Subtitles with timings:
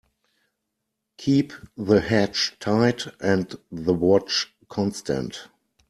[1.19, 5.37] Keep the hatch tight and the watch constant.